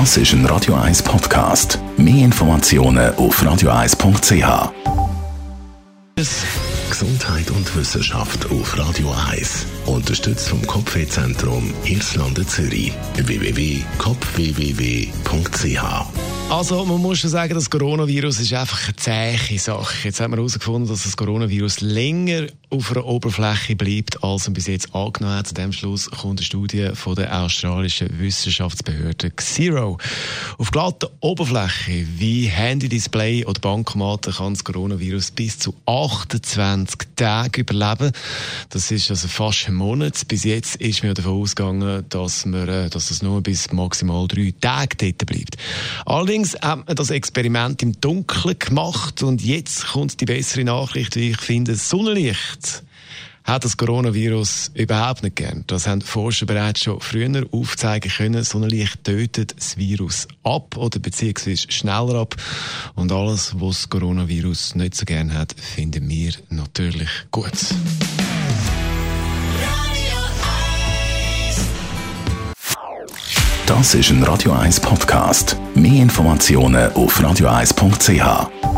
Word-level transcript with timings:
Das 0.00 0.10
ist 0.16 0.32
ein 0.32 0.44
Radio 0.46 0.74
1 0.74 1.04
Podcast. 1.04 1.78
Mehr 1.96 2.24
Informationen 2.24 3.14
auf 3.14 3.40
radio1.ch. 3.40 4.70
Gesundheit 6.90 7.48
und 7.52 7.76
Wissenschaft 7.76 8.44
auf 8.50 8.76
Radio 8.76 9.14
1. 9.30 9.64
Unterstützt 9.86 10.48
vom 10.48 10.66
Kopfwehzentrum 10.66 11.72
Irlande 11.84 12.44
Zürich. 12.44 12.92
www.kopfwww.ch 13.14 13.84
also, 16.50 16.84
man 16.84 17.00
muss 17.00 17.20
schon 17.20 17.30
sagen, 17.30 17.54
das 17.54 17.70
Coronavirus 17.70 18.40
ist 18.40 18.52
einfach 18.52 18.78
eine 18.88 18.94
zähe 18.96 19.38
Sache. 19.58 19.94
Jetzt 20.08 20.20
haben 20.20 20.30
wir 20.30 20.36
herausgefunden, 20.36 20.86
dass 20.86 21.04
das 21.04 21.16
Coronavirus 21.16 21.80
länger 21.80 22.48
auf 22.76 22.90
einer 22.90 23.04
Oberfläche 23.06 23.76
bleibt, 23.76 24.22
als 24.24 24.46
man 24.46 24.54
bis 24.54 24.66
jetzt 24.66 24.94
angenommen 24.94 25.36
hat. 25.36 25.46
Zu 25.46 25.54
dem 25.54 25.72
Schluss 25.72 26.10
kommt 26.10 26.40
eine 26.40 26.44
Studie 26.46 26.90
von 26.94 27.14
der 27.14 27.34
australischen 27.42 28.18
Wissenschaftsbehörde 28.18 29.30
Xero. 29.30 29.98
Auf 30.58 30.70
glatter 30.70 31.10
Oberfläche 31.20 32.06
wie 32.18 32.46
Handy-Display 32.46 33.44
oder 33.46 33.60
Bankomaten 33.60 34.32
kann 34.34 34.54
das 34.54 34.64
Coronavirus 34.64 35.30
bis 35.32 35.58
zu 35.58 35.74
28 35.86 36.96
Tage 37.16 37.60
überleben. 37.62 38.10
Das 38.70 38.90
ist 38.90 39.10
also 39.10 39.28
fast 39.28 39.68
ein 39.68 39.74
Monat. 39.74 40.26
Bis 40.28 40.44
jetzt 40.44 40.76
ist 40.76 41.02
man 41.04 41.14
davon 41.14 41.42
ausgegangen, 41.42 42.04
dass, 42.08 42.44
man, 42.44 42.68
äh, 42.68 42.90
dass 42.90 43.08
das 43.08 43.22
nur 43.22 43.40
bis 43.40 43.70
maximal 43.72 44.26
drei 44.26 44.52
Tage 44.60 44.96
dort 44.96 45.26
bleibt. 45.26 45.56
Allerdings 46.06 46.54
hat 46.60 46.86
man 46.86 46.96
das 46.96 47.10
Experiment 47.10 47.82
im 47.82 47.98
Dunkeln 48.00 48.58
gemacht 48.58 49.22
und 49.22 49.42
jetzt 49.42 49.86
kommt 49.88 50.20
die 50.20 50.24
bessere 50.24 50.64
Nachricht, 50.64 51.14
wie 51.16 51.30
ich 51.30 51.38
finde, 51.40 51.74
Sonnenlicht 51.76 52.34
hat 53.44 53.64
das 53.64 53.76
Coronavirus 53.76 54.70
überhaupt 54.74 55.22
nicht 55.22 55.36
gern. 55.36 55.64
Das 55.66 55.86
haben 55.86 56.00
Forscher 56.00 56.46
bereits 56.46 56.80
schon 56.82 57.00
früher 57.00 57.44
aufzeigen 57.52 58.10
können. 58.10 58.42
So 58.42 58.52
Sonnenlicht 58.52 59.04
tötet 59.04 59.54
das 59.58 59.76
Virus 59.76 60.26
ab 60.42 60.76
oder 60.76 60.98
beziehungsweise 60.98 61.70
schneller 61.70 62.14
ab. 62.14 62.34
Und 62.94 63.12
alles, 63.12 63.54
was 63.58 63.76
das 63.82 63.90
Coronavirus 63.90 64.76
nicht 64.76 64.94
so 64.94 65.04
gern 65.04 65.34
hat, 65.34 65.54
finden 65.58 66.08
wir 66.08 66.32
natürlich 66.48 67.10
gut. 67.30 67.50
Das 73.66 73.94
ist 73.94 74.10
ein 74.10 74.22
Radio 74.22 74.52
1 74.52 74.80
Podcast. 74.80 75.56
Mehr 75.74 76.02
Informationen 76.02 76.92
auf 76.94 77.18
radio1.ch. 77.20 78.73